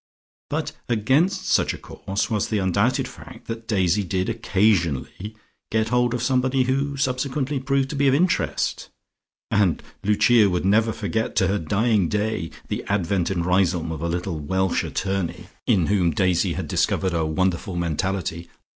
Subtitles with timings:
[0.49, 5.35] But against such a course was the undoubted fact that Daisy did occasionally
[5.71, 8.89] get hold of somebody who subsequently proved to be of interest,
[9.51, 14.09] and Lucia would never forget to her dying day the advent in Riseholme of a
[14.09, 18.49] little Welsh attorney, in whom Daisy had discovered a wonderful mentality.